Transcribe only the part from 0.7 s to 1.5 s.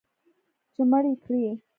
چې مړ یې کړي